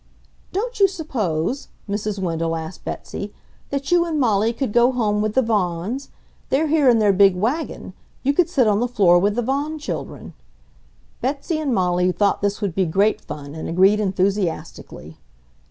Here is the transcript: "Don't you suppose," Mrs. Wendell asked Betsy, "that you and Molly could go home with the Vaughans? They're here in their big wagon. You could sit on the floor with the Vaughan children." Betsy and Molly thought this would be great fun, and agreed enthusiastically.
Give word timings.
"Don't 0.51 0.79
you 0.79 0.87
suppose," 0.87 1.67
Mrs. 1.87 2.17
Wendell 2.17 2.55
asked 2.55 2.83
Betsy, 2.83 3.35
"that 3.69 3.91
you 3.91 4.03
and 4.03 4.19
Molly 4.19 4.51
could 4.51 4.73
go 4.73 4.91
home 4.91 5.21
with 5.21 5.35
the 5.35 5.43
Vaughans? 5.43 6.09
They're 6.49 6.69
here 6.69 6.89
in 6.89 6.97
their 6.97 7.13
big 7.13 7.35
wagon. 7.35 7.93
You 8.23 8.33
could 8.33 8.49
sit 8.49 8.65
on 8.67 8.79
the 8.79 8.87
floor 8.87 9.19
with 9.19 9.35
the 9.35 9.43
Vaughan 9.43 9.77
children." 9.77 10.33
Betsy 11.21 11.59
and 11.59 11.71
Molly 11.71 12.11
thought 12.11 12.41
this 12.41 12.61
would 12.61 12.73
be 12.73 12.87
great 12.87 13.21
fun, 13.21 13.53
and 13.53 13.69
agreed 13.69 13.99
enthusiastically. 13.99 15.17